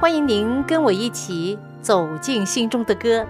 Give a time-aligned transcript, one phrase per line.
[0.00, 3.26] 欢迎您跟我一起走进心中的歌。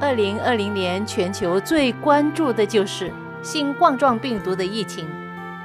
[0.00, 3.12] 二零二零年，全球最关注的就是
[3.44, 5.06] 新冠状病毒的疫情。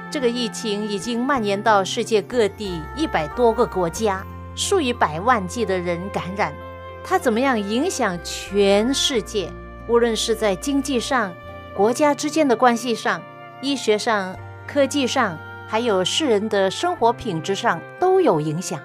[0.08, 6.54] 这个疫情已经蔓延到世界各地一百多个国家，数以百万计的人感染。
[7.02, 9.50] 它怎么样影响全世界？
[9.88, 11.34] 无论是在经济上、
[11.74, 13.20] 国家之间的关系上、
[13.60, 15.36] 医学上、科技上，
[15.66, 18.80] 还有世人的生活品质上，都有影响。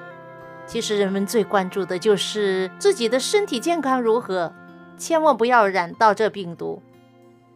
[0.68, 4.54] 其实人们最关注的就是自己的身体健康如何，
[4.98, 6.82] 千万不要染到这病毒。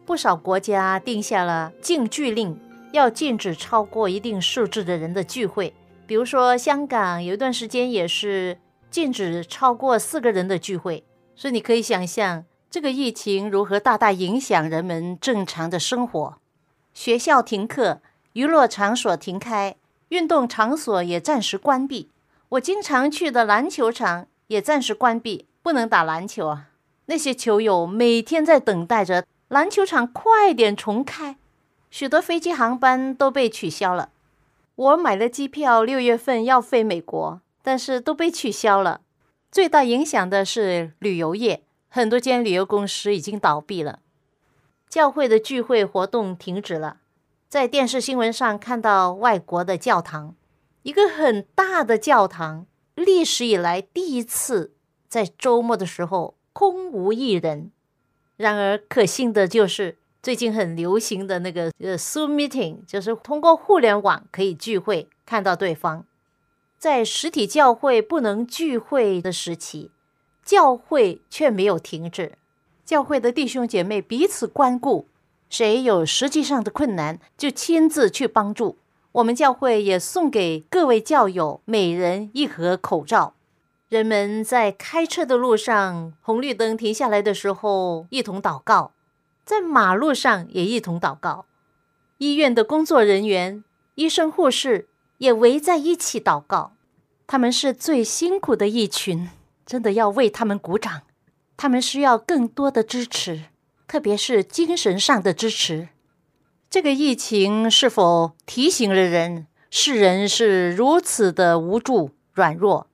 [0.06, 2.58] 不少国家定下了禁聚令，
[2.92, 5.74] 要禁止超过一定数字的人的聚会。
[6.06, 8.58] 比如说香港有一段时间也是
[8.90, 11.04] 禁止超过四个人的聚会。
[11.36, 16.38] 所以你可以想象这个疫情如何大大影响人们正常的生活。
[16.92, 18.00] 学校停课，
[18.34, 19.76] 娱乐场所停开，
[20.08, 22.10] 运动场所也暂时关闭。
[22.50, 26.70] 我经常去的篮球场也暂时关闭，不能打篮球啊！
[27.06, 31.36] 那些球友每天在等待着篮球场快点重开，
[31.92, 34.10] 许多飞机航班都被取消了。
[34.74, 39.02] 我买了机票，六月份要飞美国，但是都被取消了。
[39.52, 44.00] 最大影响的是旅游业，很多间旅游公司已经倒闭了。
[44.88, 46.96] 教会的聚会活动停止了，
[47.48, 50.34] 在电视新闻上看到外国的教堂。
[50.82, 54.72] 一个很大的教堂，历史以来第一次
[55.08, 57.70] 在周末的时候空无一人。
[58.36, 66.06] 然而，可信的就是最近很流行的那个呃 Zoom meeting，就是通过互联网可以聚会，看到对方。
[66.78, 69.90] 在实体教会不能聚会的时期，
[70.42, 72.38] 教会却没有停止。
[72.86, 75.06] 教会的弟兄姐妹彼此关顾，
[75.50, 78.78] 谁有实际上的困难，就亲自去帮助。
[79.12, 83.34] 我们教会也送给各位教友每人一盒口罩。
[83.88, 88.92] 人们在开车的路上，红绿灯停下来的时候，一同祷告；
[89.44, 91.46] 在马路上也一同祷告。
[92.18, 93.64] 医院的工作人员、
[93.96, 94.88] 医生、护士
[95.18, 96.74] 也围在一起祷告。
[97.26, 99.28] 他们是最辛苦的一群，
[99.66, 101.02] 真的要为他们鼓掌。
[101.56, 103.46] 他们需要更多的支持，
[103.88, 105.88] 特别是精神上的支持。
[106.70, 112.86] 这个疫情是否提醒了人，世人是如此的无助、软弱？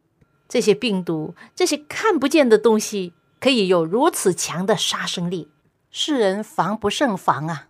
[0.49, 5.51] 这些病毒，这些看不见的东西，可以有如此强的杀伤力，
[5.91, 7.69] 世人防不胜防啊！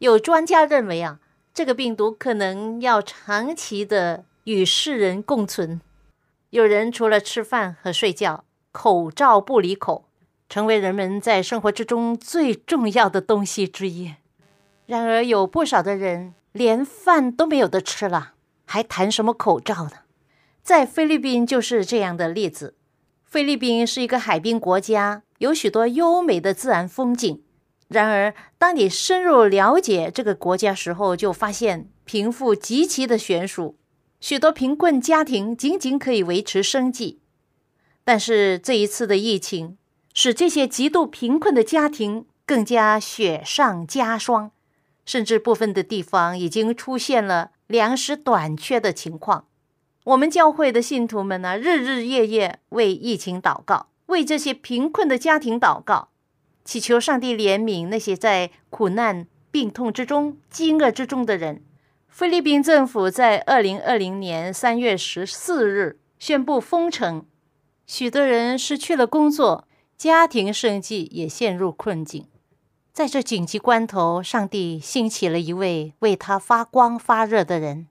[0.00, 1.20] 有专家认为啊，
[1.54, 5.80] 这个病毒可能要长期的与世人共存。
[6.50, 10.04] 有人除了吃饭和睡觉，口罩不离口，
[10.50, 14.16] 成为人们在生活之中最重要的东西之一。
[14.90, 18.32] 然而，有不少的人连饭都没有得吃了，
[18.64, 19.92] 还谈什么口罩呢？
[20.64, 22.74] 在菲律宾就是这样的例子。
[23.24, 27.40] 菲律宾是一个海滨国家，有许多优美的自然风景。
[27.86, 33.76] 然而，当你深入了解这个国家时候，就发现贫富极其的悬殊，
[34.18, 37.20] 许多贫困家庭仅仅可以维持生计。
[38.02, 39.78] 但是这一次的疫情，
[40.12, 44.50] 使这些极度贫困的家庭更加雪上加霜。
[45.10, 49.46] 甚至部分的地方已经出现了粮食短缺的情况。
[50.04, 56.10] 我们教会的信徒们呢，日日夜夜为疫情祷告，为这些贫困的家庭祷告，
[56.64, 61.64] 祈求上帝怜悯那些在苦难、病痛之中、饥饿之中的人。
[62.06, 67.26] 菲律宾政府在二零二零年三月十四日宣布封城，
[67.84, 69.66] 许多人失去了工作，
[69.96, 72.26] 家庭生计也陷入困境。
[72.92, 77.86] 在这紧急关头，上帝兴起了一位为他发光发热的人。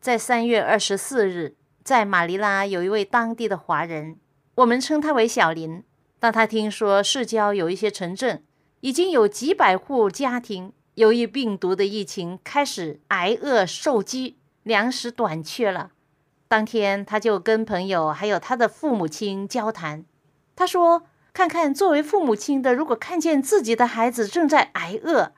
[0.00, 4.16] 在三月二十四日，在马尼拉有一位当地的华人，
[4.54, 5.82] 我们称他为小林。
[6.20, 8.42] 当他听说市郊有一些城镇
[8.80, 15.90] 已经有几百户家庭由于病毒的疫情开始挨饿受饥，粮食短缺了，
[16.46, 20.04] 当天他就跟朋友还有他的父母亲交谈。
[20.56, 25.32] 他说：“看看作为父母亲的，如果看见自己的孩子正在挨饿，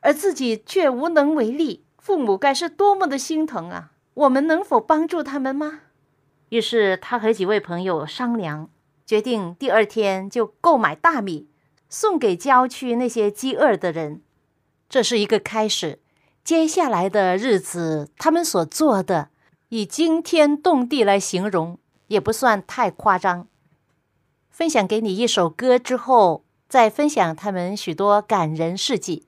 [0.00, 3.92] 而自己却无能为力，父母该是多么的心疼啊！
[4.14, 5.80] 我们能否帮助他们吗？”
[6.50, 8.68] 于是他和几位朋友商量。
[9.04, 11.48] 决定第二天就购买大米，
[11.90, 14.22] 送给郊区那些饥饿的人。
[14.88, 15.98] 这是一个开始。
[16.42, 19.28] 接下来的日子，他们所做的，
[19.68, 23.48] 以惊天动地来形容，也不算太夸张。
[24.52, 29.24] 分享给你一首歌之后，再分享他们许多感人事迹。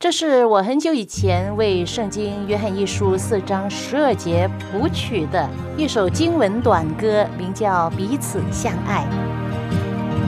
[0.00, 9.04] 这是我很久以前为《圣经·约翰一书》四章十二节谱曲的一首经文短歌，名叫《彼此相爱》。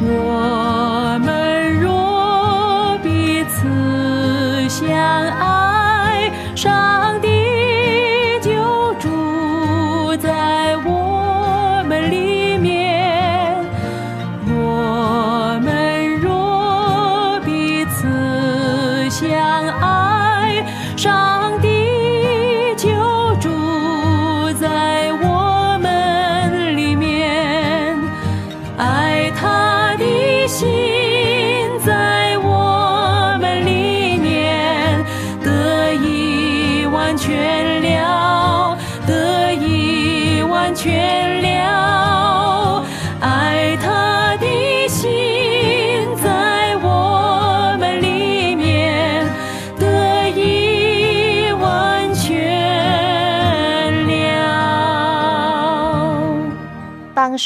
[0.02, 5.59] 我们若彼此相爱，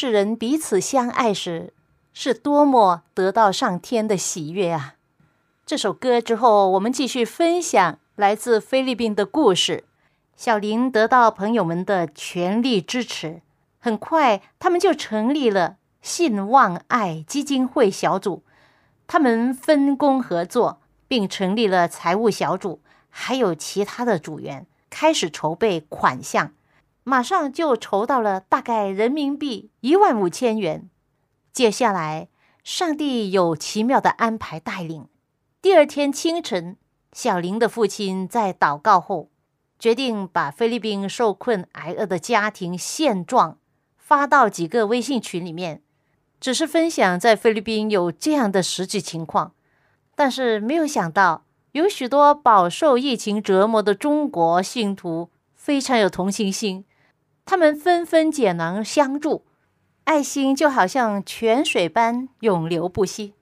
[0.04, 1.72] 世人彼此相爱时，
[2.12, 4.96] 是多么得到上天的喜悦啊！
[5.64, 9.84] 这首歌之后，我们继续分享来自菲律宾的故事。
[10.36, 13.40] 小林得到朋友们的全力支持，
[13.78, 18.42] 很快他们就成立了信望爱基金会小组。
[19.06, 26.52] 他们分工合作，并成立了财务小组，还有其他的组员，开始筹备款项。
[27.04, 30.88] 马上就筹到了大概人民币一万五千元。
[31.52, 32.28] 接下来，
[32.64, 35.06] 上帝有奇妙的安排带领。
[35.60, 36.76] 第二天清晨，
[37.12, 39.28] 小林的父亲在祷告后，
[39.78, 43.58] 决定把菲律宾受困挨饿的家庭现状
[43.98, 45.82] 发到几个微信群里面，
[46.40, 49.52] 只是分享在菲律宾有这样的实际情况。
[50.14, 56.86] 但是没有想到，有许多饱受疫情折磨的中国信徒非常有同情心。
[57.46, 59.44] 他们纷纷解囊相助，
[60.04, 63.34] 爱心就好像泉水般永流不息。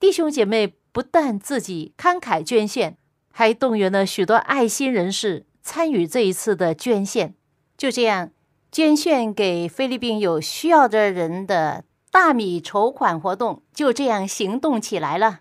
[0.00, 2.96] 弟兄姐妹不但自己慷慨捐献，
[3.32, 7.34] 还动员了许多爱心人士参与这一次的捐献。
[7.76, 8.30] 就这样，
[8.72, 15.40] 捐献给菲律宾有需要的人的大米筹款活动就这样行动起来了。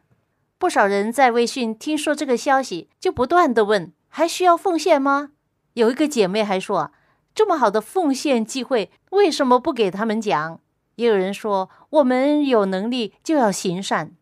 [0.59, 5.31] 不少人在微信听说这个消息，就不断的问：还需要奉献吗？
[5.73, 6.91] 有一个姐妹还说。
[7.37, 10.59] 这么好的奉献机会，为什么不给他们讲？
[10.95, 14.13] 也有人说，我们有能力就要行善。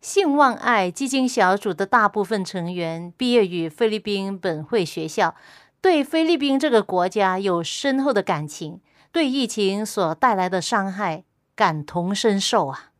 [0.00, 5.34] 信望爱基金小组的大部分成员毕业于菲律宾本会学校，
[5.82, 8.80] 对菲律宾这个国家有深厚的感情，
[9.12, 12.92] 对疫情所带来的伤害感同身受啊！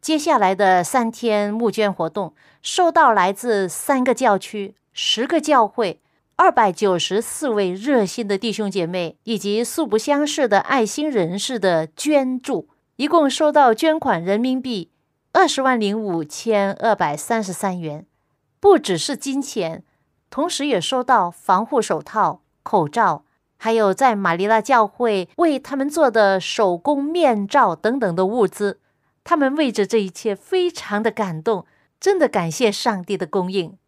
[0.00, 6.00] 接下来的三天募捐活动，受到来自三个教区、十个教会。
[6.38, 14.90] 二百九十四位热心的弟兄姐妹以及素不相识的爱心人士的捐助，一共收到捐款人民币
[15.32, 18.04] 二十万零五千二百三十三元。
[18.60, 19.82] 不只是金钱，
[20.28, 23.24] 同时也收到防护手套、口罩，
[23.56, 28.78] 还有在马尼拉教会为他们做的手工面罩等等的物资。
[29.24, 31.64] 他们为着这一切非常的感动，
[31.98, 33.78] 真的感谢上帝的供应。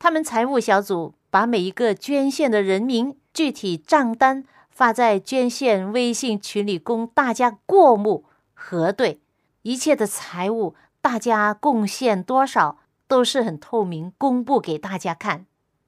[0.00, 1.14] 他们财务小组。
[1.32, 9.22] 把每一个捐献的人名、具体账单发在捐献微信群里，供大家过目核对。
[9.62, 15.46] 一切的财物，大家贡献多少，都是很透明，公布给大家看。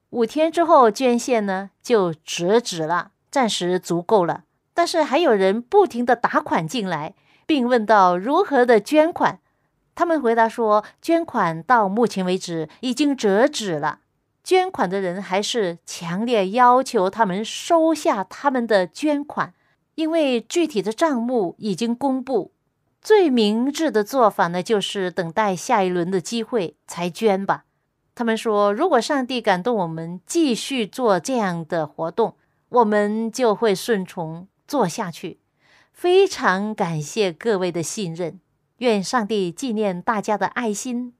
[0.09, 4.45] 五天之后，捐献呢就折纸了，暂时足够了。
[4.73, 7.13] 但是还有人不停的打款进来，
[7.45, 9.39] 并问到如何的捐款。
[9.93, 13.99] 他们回答说，捐款到目前为止已经折纸了。
[14.45, 19.55] 捐款的人还是强烈要求他们收下他们的捐款，
[19.95, 22.51] 因为具体的账目已经公布，
[23.01, 27.65] 最明智的做法呢，就是等待下一轮的机会才捐吧。
[28.13, 32.35] 他们说，如果上帝感动我们继续做这样的活动，
[32.69, 35.39] 我们就会顺从做下去。
[35.91, 38.39] 非常感谢各位的信任，
[38.77, 41.13] 愿上帝纪念大家的爱心。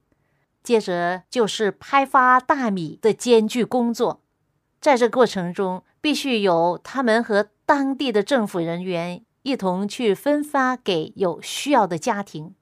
[0.66, 4.24] 接着就是派发大米的艰巨工作，
[4.82, 12.56] 在这过程中，必须有他们和当地的政府人员一同去分发给有需要的家庭。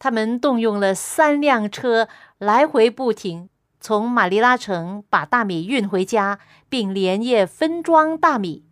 [0.00, 2.08] 他们动用了三辆车，
[2.38, 3.48] 来回不停，
[3.80, 8.64] 从马尼拉城把大米运回家，并连夜分装大米，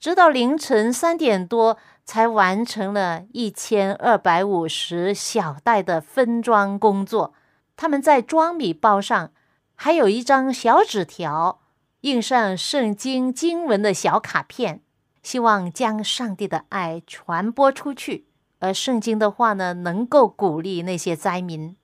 [0.00, 7.34] 直到凌晨三点多才完成了一千二百五十小袋的分装工作。
[7.76, 9.32] 他们在装米包上
[9.74, 11.60] 还有一张小纸条，
[12.00, 14.80] 印上圣经经文的小卡片，
[15.22, 18.26] 希望将上帝的爱传播出去。
[18.58, 21.76] 而圣经的话呢，能够鼓励那些灾民。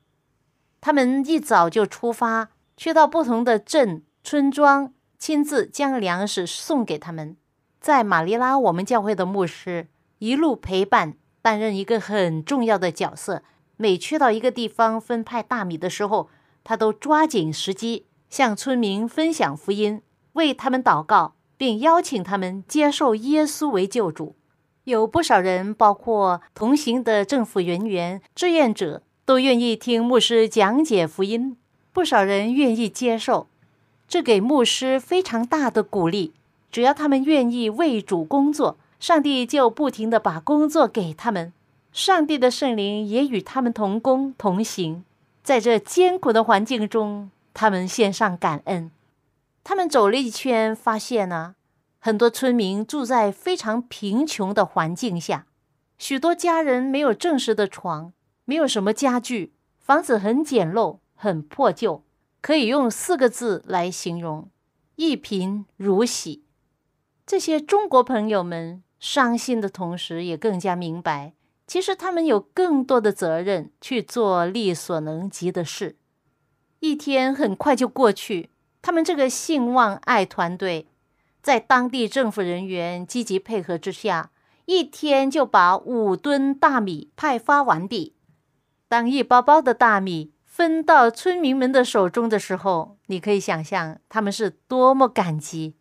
[0.80, 7.36] 他们一早就出发，去到不同的镇村庄，亲自将粮食送给他们。
[7.78, 13.42] 在马尼拉，我们教会的牧师一路陪伴，担任一个很重要的角色。
[13.82, 16.28] 每去到一个地方分派大米的时候，
[16.62, 20.00] 他都抓紧时机向村民分享福音，
[20.34, 24.36] 为他们祷告，并邀请他们接受耶稣为救主。
[24.84, 31.56] 有不少人，包括同行的政府人员、志愿者，都愿意听牧师讲解福音。
[31.92, 33.48] 不少人愿意接受，
[34.06, 36.32] 这给牧师非常大的鼓励。
[36.70, 41.52] 只要他们愿意为主工作，上帝就不停地把工作给他们。
[41.92, 45.04] 上帝的圣灵也与他们同工同行。
[45.42, 48.90] 在这艰苦的环境中，他们献上感恩。
[49.62, 51.54] 他们走了一圈，发现呢。
[51.98, 55.46] 很多村民住在非常贫穷的环境下，
[55.98, 58.12] 许多家人没有正式的床，
[58.44, 62.02] 没有什么家具，房子很简陋、很破旧，
[62.40, 64.48] 可以用四个字来形容：
[64.96, 66.42] 一贫如洗。
[67.24, 71.34] 这些中国朋友们伤心的同时，也更加明白，
[71.72, 75.96] 其实他们有更多的责任去做力所能及的事。
[76.80, 78.50] 一天很快就过去，
[78.82, 80.88] 他们这个信望爱团队。
[81.40, 84.32] 在当地政府人员积极配合之下，
[84.66, 88.14] 一天就把五吨大米派发完毕。
[88.86, 95.76] 当一包包的大米分到村民们的手中的时候，你可以想象他们是多么感激。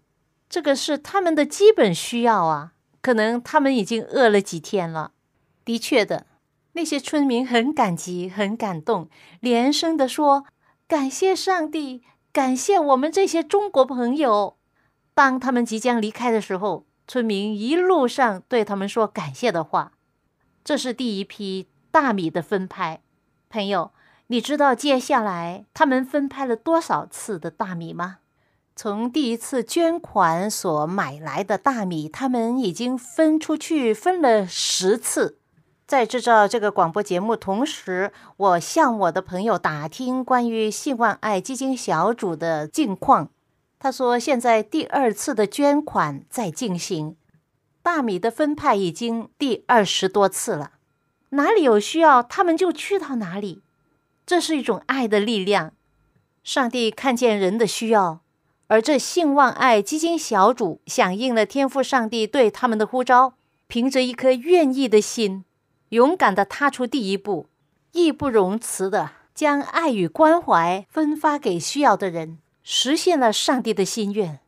[0.47, 2.71] 这个是他们的基本需要啊！
[3.01, 5.11] 可能他们已经饿了几天了。
[5.71, 6.25] 的确的，
[6.73, 9.09] 那些村民很感激、很感动，
[9.39, 10.45] 连声的说
[10.85, 14.57] ：“感谢上帝，感谢我们这些中国朋友。”
[15.15, 19.93] 当他们即将离开的时候，村民一路上对他们说感谢的话。
[20.65, 22.99] 这是第一批大米的分派。
[23.49, 23.91] 朋友，
[24.27, 28.17] 你知道接下来他们分派了多少次的大米吗？
[28.75, 35.37] 从第一次捐款所买来的大米，他们已经分出去分了十次。
[35.91, 43.27] 在制造这个广播节目同时，我向我的朋友打听关于信望爱基金小组的近况。
[43.77, 47.17] 他说：“现在第二次的捐款在进行，
[47.83, 50.71] 大米的分派已经第二十多次了。
[51.31, 53.61] 哪里有需要，他们就去到哪里。
[54.25, 55.73] 这是一种爱的力量。
[56.41, 58.21] 上帝看见人的需要，
[58.67, 63.33] 而这信望爱基金小组响应了天父上帝对他们的呼召，
[63.67, 65.43] 凭着一颗愿意的心，
[65.91, 67.47] 勇敢地踏出第一步，
[67.93, 74.39] 义不容辞地将爱与关怀分发给需要的人。”实现了上帝的心愿。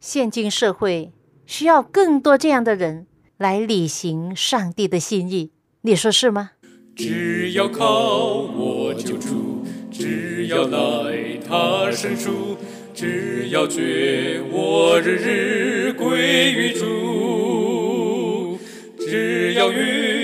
[0.00, 1.12] 现今社会
[1.46, 3.06] 需要更多这样的人
[3.38, 6.50] 来履行上帝的心意，你说是吗？
[6.94, 12.58] 只要靠我救主，只要来他伸出，
[12.94, 18.58] 只要觉我日日归于主，
[18.98, 20.17] 只要与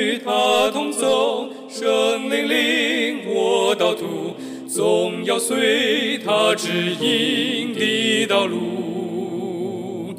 [3.85, 4.35] 我到途。
[4.67, 10.15] 总要随他指引的道路，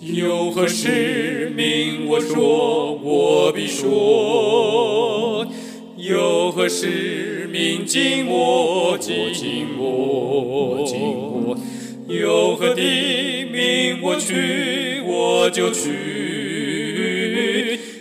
[0.00, 5.44] 有何使命我说我必说，
[5.96, 9.16] 有何使命紧握紧
[9.78, 11.58] 握紧握，
[12.06, 15.90] 有何的命我去我就去，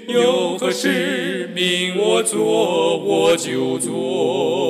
[0.08, 4.67] 有何使命我做我就做。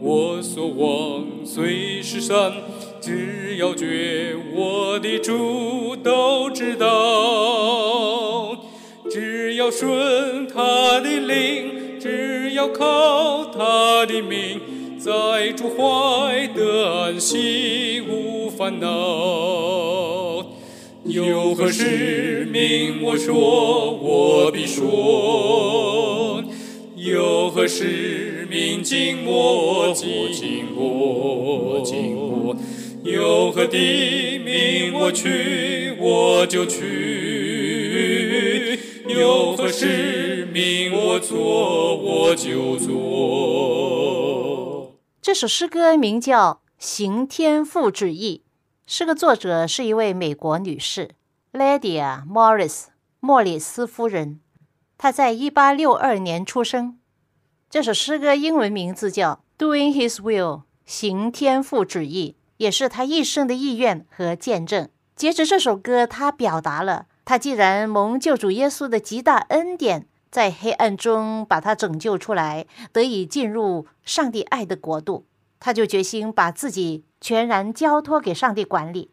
[0.00, 2.52] 我所望虽是山，
[3.00, 8.54] 只要觉我的主都知道，
[9.10, 14.60] 只要顺他的灵，只要靠他的名，
[14.98, 18.86] 在主怀得安息无烦恼。
[21.04, 23.02] 有何使命？
[23.02, 26.42] 我说，我必说。
[26.96, 28.23] 有何使
[28.54, 28.84] 命？
[28.84, 32.54] 静默，静默，静默。
[33.02, 34.94] 有何地名？
[34.94, 38.78] 我去，我就去。
[39.08, 40.92] 有何使命？
[40.92, 42.92] 我做，我就做。
[45.20, 48.42] 这首诗歌名叫《行天父旨意》，
[48.86, 51.10] 诗歌作者是一位美国女士
[51.52, 52.84] ，Lydia Morris
[53.18, 54.38] 莫里斯夫人。
[54.96, 56.98] 她在一八六二年出生。
[57.74, 64.88] 这首诗歌英文名字叫《Doing His Will》，行天父旨意，也是他一生的意愿和见证。
[65.16, 75.26] 接着这首歌，他表达了他既然蒙救主耶稣的极大恩典，在黑暗中把他拯救出来，得以进入上帝爱的国度，
[75.58, 79.10] 他就决心把自己全然交托给上帝管理。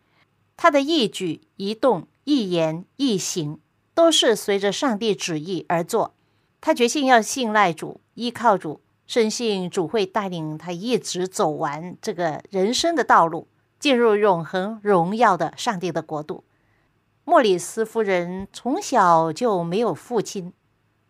[0.56, 3.60] 他的一举一动、一言一行。
[3.94, 6.14] 都是随着上帝旨意而做。
[6.62, 13.48] 他决心要信赖主，依靠主，深信主会带领他一直走完这个人生的道路，
[13.80, 16.44] 进入永恒荣耀的上帝的国度。
[17.24, 20.54] 莫里斯夫人从小就没有父亲，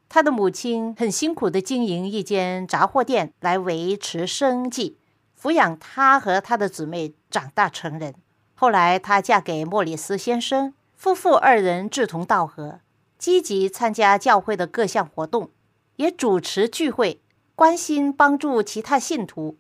[0.08, 4.98] 她的母亲很辛苦地经营一间杂货店来维持生计，
[5.38, 8.16] 抚养她和她的姊妹长大成人。
[8.56, 10.74] 后来她嫁给莫里斯先生。
[10.94, 12.80] 夫妇二人志同道合，
[13.22, 15.52] 积极参加教会的各项活动，
[15.98, 17.22] 也主持聚会，
[17.54, 19.60] 关心帮助其他信徒。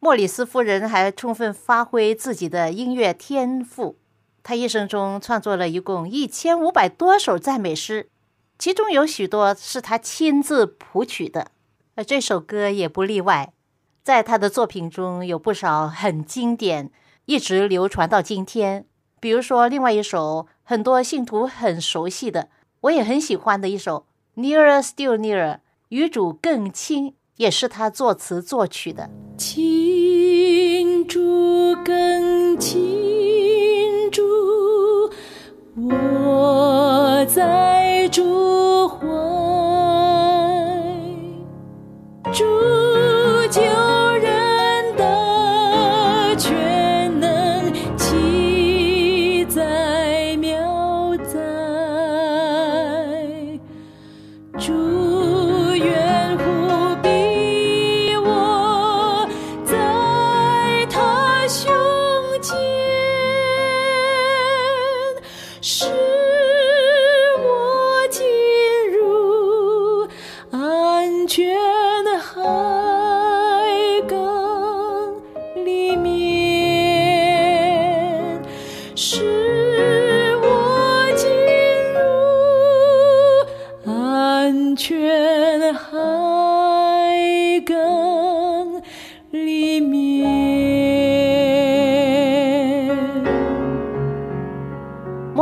[0.00, 3.96] 莫里斯夫人还充分发挥自己的音乐天赋，
[4.42, 8.10] 她一生中创作了一共一千五百多首赞美诗，
[8.58, 11.52] 其中有许多是她亲自谱曲的，
[11.94, 13.54] 而这首歌也不例外。
[14.04, 16.90] 在她的作品中有不少很经典，
[17.24, 18.84] 一直流传到今天。
[19.18, 22.48] 比如说，另外一首很多信徒很熟悉的，
[22.82, 24.06] 我也很喜欢的一首
[24.40, 25.54] 《Nearer Still Nearer》，
[25.90, 29.10] 与主更亲，也是他作词作曲的。
[29.36, 34.22] 亲主更亲主，
[35.76, 38.96] 我在主怀，
[42.32, 42.44] 主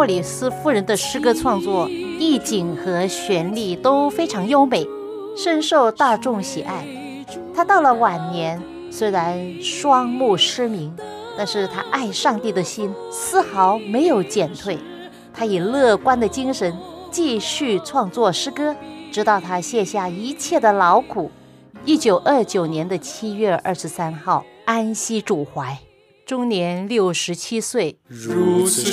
[0.09, 4.85] 里斯夫人的诗歌创作意境和旋律都非常优美，
[5.37, 6.85] 深受大众喜爱。
[7.55, 10.97] 他到了晚年，虽然双目失明，
[11.37, 14.79] 但是他爱上帝的心丝毫没有减退。
[15.35, 16.75] 他以乐观的精神
[17.11, 18.75] 继续创作诗歌，
[19.13, 21.31] 直到他卸下一切的劳苦。
[21.85, 25.79] 一九二九年的七月二十三号，安息主怀。
[26.25, 27.99] 终年六十七岁。
[28.07, 28.91] 如此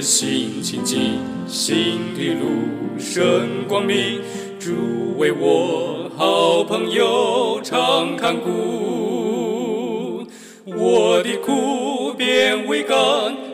[0.00, 4.20] 心清净，心的路生光明。
[4.58, 10.24] 主为我好朋友常看顾，
[10.66, 12.96] 我的苦变为甘，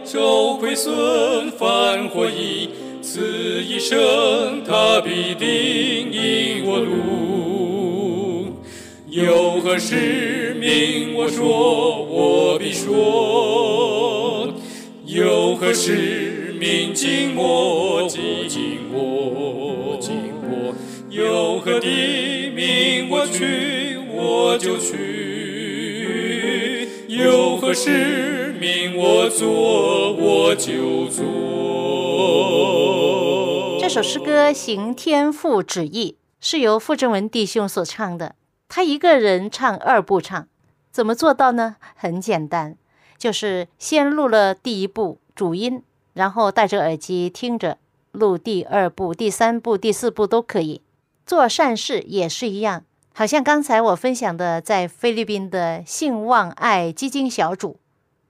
[0.05, 2.71] 受亏损反获益，
[3.03, 3.21] 此
[3.63, 5.49] 一生他必定
[6.13, 8.57] 引我路。
[9.09, 11.15] 有何使命？
[11.15, 14.53] 我说，我必说。
[15.07, 16.26] 有何使
[16.59, 16.95] 命？
[16.95, 20.75] 静默，静默，静默。
[21.09, 23.09] 有何地命？
[23.11, 24.95] 我去，我就去。
[27.09, 28.97] 有何使命？
[28.97, 31.25] 我做，我就做。
[33.81, 38.35] 这首诗歌《行天父旨意》是由傅正文弟兄所唱的。
[38.69, 40.49] 他一个人唱二部唱，
[40.91, 41.77] 怎么做到呢？
[41.95, 42.77] 很简单，
[43.17, 45.83] 就是先录了第一部主音，
[46.17, 47.77] 然后戴着耳机听着
[48.13, 50.81] 录第二部、第三部、第四部都可以。
[51.27, 57.79] 做善事也是一样，好像刚才我分享的，在菲律宾的性望爱基金小组，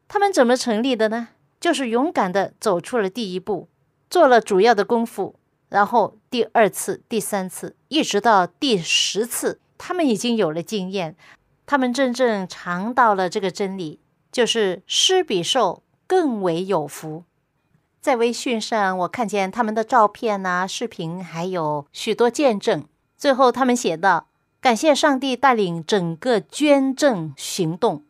[0.09, 1.29] 他们怎么成立的呢？
[1.61, 3.68] 就是勇敢的走出了第一步，
[4.11, 5.37] 做了主要的功夫，
[5.68, 11.14] 然后第二次、第三次，一直到第十次，他们已经有了经验，
[11.66, 14.01] 他们真正尝到了这个真理，
[14.33, 17.22] 就是施比受更为有福。
[18.07, 22.85] 在微信上，我看见他们的照片啊、视频，还有许多见证。
[23.16, 24.29] 最后，他们写道
[24.62, 28.05] ：“感谢上帝带领整个捐赠行动，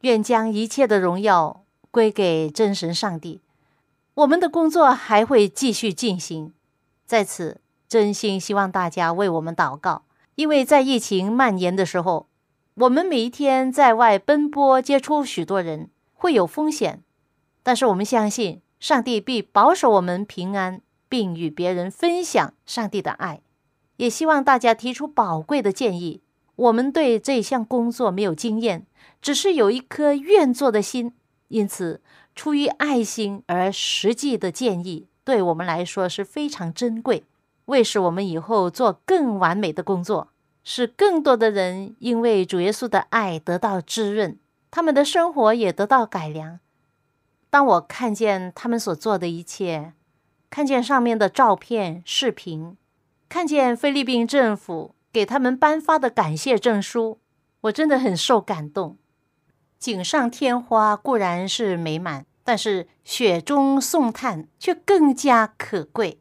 [0.00, 3.40] 愿将一切的荣耀归给真神上帝。
[4.14, 6.52] 我们的工作还会继续进行。
[7.06, 10.02] 在此，真心希望大家为我们祷告，
[10.34, 12.26] 因为在疫情蔓延的时候，
[12.74, 17.04] 我们每一天在外奔波，接触许多人，会有风险。
[17.62, 23.40] 但是我们相信。”上帝必保守我们平安，并与别人分享上帝的爱。
[23.96, 26.20] 也希望大家提出宝贵的建议。
[26.56, 28.86] 我们对这项工作没有经验，
[29.20, 31.12] 只是有一颗愿做的心，
[31.48, 32.00] 因此
[32.34, 37.24] 出于爱心而实际的建议，对我们来说是非常珍贵，
[37.66, 40.28] 为使我们以后做更完美的工作，
[40.64, 44.38] 使更多的人因为主耶稣的爱得到滋润，
[44.70, 46.60] 他们的生活也得到改良。
[47.50, 49.94] 当我看见他们所做的一切，
[50.50, 52.76] 看见上面的照片、视频，
[53.28, 57.18] 看见菲律宾政府给他们颁发的感谢证书，
[57.62, 58.96] 我真的很受感动。
[59.78, 66.20] 锦上添花固然是美满，但是雪中送炭却更加可贵。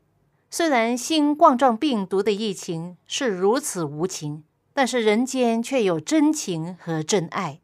[0.50, 7.60] 虽然新冠状病毒的疫情是如此无情，但是人间却有真情和真爱。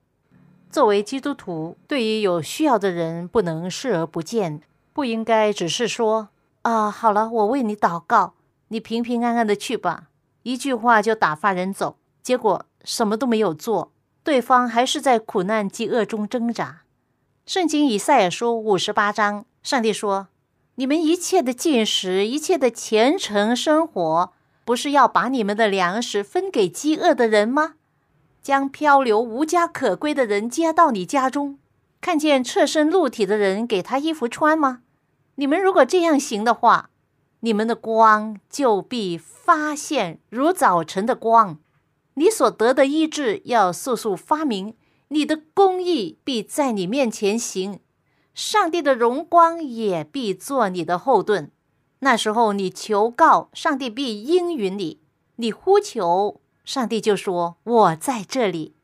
[0.72, 4.62] 作为基督徒，对于有需要的人，不能视而不见，
[4.94, 6.30] 不应该只是说
[6.62, 8.36] 啊，好了，我为你祷告，
[8.70, 10.06] 你平平安安的去吧，
[10.44, 13.92] 一句话就打发人走，结果什么都没有做，
[14.24, 16.84] 对方还是在苦难饥饿中挣扎。
[17.46, 20.28] 圣经以赛尔书五十八章，上帝说
[20.76, 24.32] ：“你们一切的进食，一切的虔诚生活，
[24.64, 27.74] 不是要把你们的粮食分给饥饿的人吗？”
[28.42, 31.60] 将漂流无家可归的人接到你家中，
[32.00, 34.82] 看见侧身露体的人给他衣服穿吗？
[35.36, 36.90] 你们如果这样行的话，
[37.42, 41.60] 你们的光就必发现如早晨的光，
[42.16, 44.76] 你所得的医治要速速发明，
[45.10, 47.80] 你的公义必在你面前行，
[48.34, 51.52] 上帝的荣光也必做你的后盾。
[52.00, 54.98] 那时候你求告，上帝必应允你；
[55.36, 56.41] 你呼求。
[56.72, 58.76] 上帝就说：“我在这里。”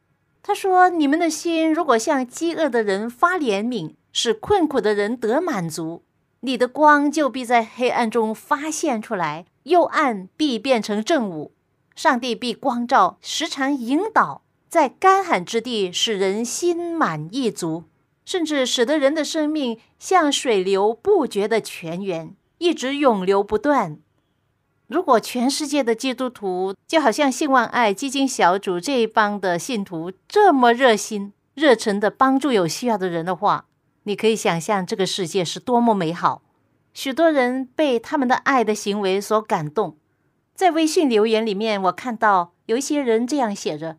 [0.43, 6.03] 他说：“你们的心如果向饥饿的人发怜悯，使困苦的人得满足，
[6.41, 11.53] 你的光就必在黑暗中发现出来，幽暗必变成正午。
[11.95, 17.85] 上帝必光照，时常引导，在干旱之地使人心满意足，
[18.25, 23.99] 甚至使得人的生命像水流不绝的泉源，一直永流不断。”
[24.87, 33.65] 如果全世界的基督徒就好像信望爱基金小组这一帮的信徒这么热心、热忱的帮助有需要的人的话，
[34.03, 36.41] 你可以想象这个世界是多么美好。
[36.93, 39.97] 许多人被他们的爱的行为所感动。
[40.55, 43.97] 在微信留言里面，我看到有一些人这样写着：“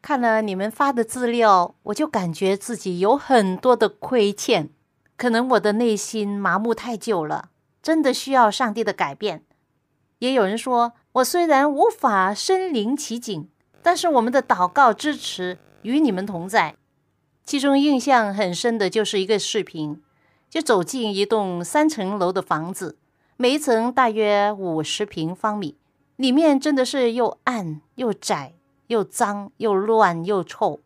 [0.00, 4.70] 看了你们发的资料，我就感觉自己有很多的亏欠，
[5.18, 7.50] 可能我的内心麻木太久了，
[7.82, 9.44] 真的需要上帝的改变。”
[10.22, 13.48] 也有人说，我虽然无法身临其境，
[13.82, 16.76] 但是我们的祷告支持与你们同在。
[17.44, 20.00] 其中印象很深的就是一个视频，
[20.48, 22.96] 就走进一栋三层楼的房子，
[23.36, 25.76] 每一层大约五十平方米，
[26.14, 28.54] 里面真的是又暗又窄
[28.86, 30.78] 又脏又乱又臭。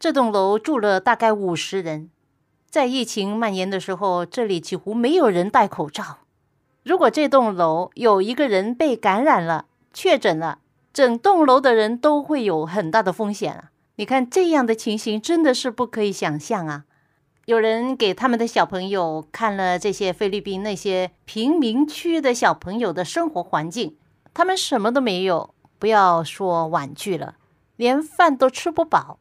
[0.00, 2.08] 这栋楼住了大概五十人，
[2.70, 6.20] 在疫情蔓延的时候，这里几乎没有人戴口罩。
[6.82, 10.58] 如果这栋楼有一个人被感染了、确诊了，
[10.92, 13.70] 整栋楼的人都会有很大的风险啊！
[13.96, 16.84] 你看这样的情形真的是不可以想象啊！
[17.46, 23.96] 有人给他们的小朋友看了这些菲律宾那些贫民区的小朋友的生活环境，
[24.34, 27.36] 他们什么都没有，不要说玩具了，
[27.76, 29.18] 连饭都吃不饱。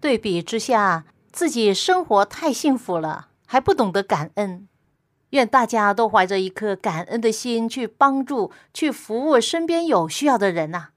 [0.00, 4.68] 对比之下，自己生活太幸福了，还不懂得感恩。
[5.34, 10.90] 愿大家都怀着一颗感恩的心去帮助、去服务身边有需要的人呐。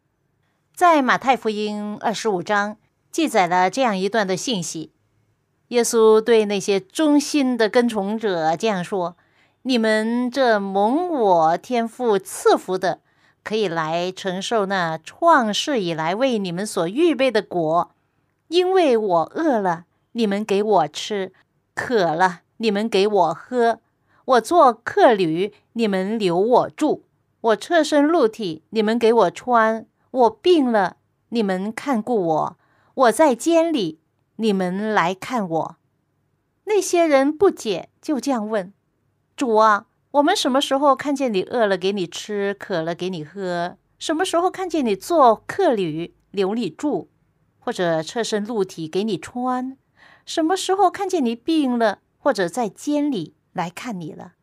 [0.76, 2.78] 在马太福音二十五章
[3.12, 4.92] 记载了这样一段的信息：
[5.70, 9.18] 耶稣对那些忠心的跟从者这样说
[9.64, 13.00] ：“你们这蒙我天父赐福的，
[13.44, 17.92] 可以来承受那创世以来为你们所预备的果。
[18.50, 21.32] 因为我饿了，你们给我吃；
[21.74, 23.80] 渴了，你们给我喝；
[24.28, 27.04] 我做客旅，你们留我住；
[27.40, 30.98] 我侧身露体，你们给我穿；我病了，
[31.30, 32.58] 你们看顾我；
[32.94, 34.00] 我在监里。”
[34.40, 35.78] 你们来看我，
[36.66, 38.72] 那些人不解，就这样问
[39.36, 43.78] ：“主啊，我们什么时候看见你饿了给你吃，渴了给你喝？
[43.98, 47.10] 什么时候看见你做客旅留你住，
[47.58, 49.76] 或者侧身露体给你穿？
[50.24, 54.36] 什么时候看见你病了，或者在监里来看你了？”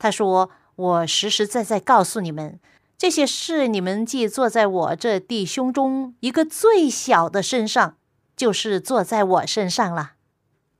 [0.00, 2.58] 他说：“我实实在在告诉你们，
[2.98, 7.98] 这些事你们既坐在我这弟兄中一个最小的身上。”
[8.36, 10.12] 就是坐在我身上了，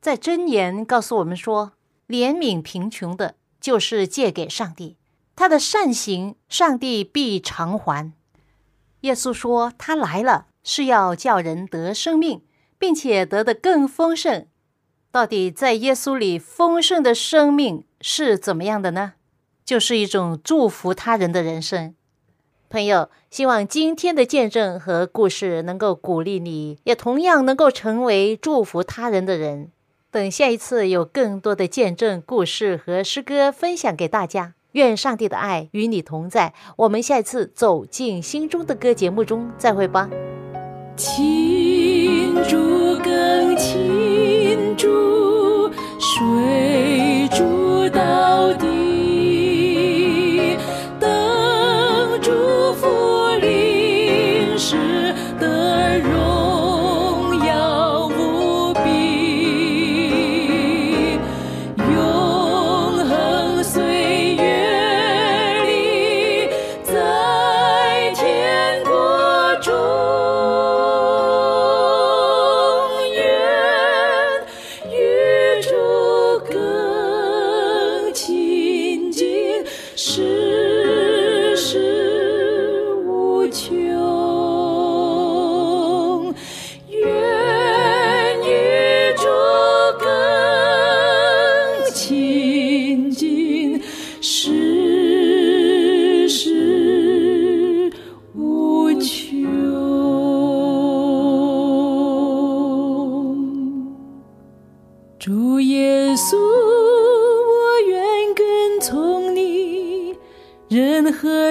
[0.01, 1.73] 在箴言告诉我们说，
[2.09, 4.97] 怜悯贫穷的，就是借给上帝，
[5.37, 8.15] 他的善行，上帝必偿还。
[9.03, 12.41] 耶稣说，他来了是要叫人得生命，
[12.79, 14.47] 并且得的更丰盛。
[15.13, 19.15] 到底在耶稣里丰盛的生命是怎么样的呢？
[19.65, 21.95] 就是一种祝福他人的人生。
[22.69, 29.73] 朋友，希望今天的见证和故事能够鼓励你，也同样能够成为祝福他人的人。
[30.13, 34.55] 等下一次有更多的见证、故事和诗歌分享给大家。
[34.73, 36.55] 愿上帝的爱与你同在。
[36.77, 40.09] 我们下一次走进心中的歌节目中再会吧。
[40.97, 44.20] 庆祝更庆
[44.77, 46.40] 祝，水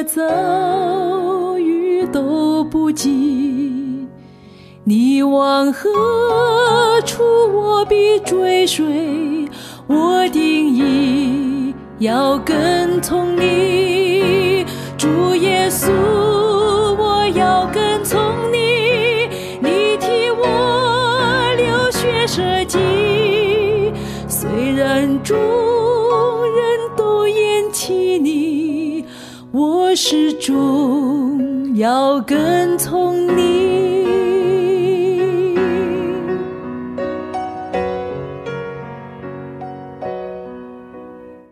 [0.04, 4.08] 遭遇都不及，
[4.84, 5.90] 你往何
[7.06, 9.50] 处，我必追随。
[9.88, 14.66] 我定义要跟从你，
[14.98, 15.90] 主耶稣，
[30.40, 33.19] 终要跟从。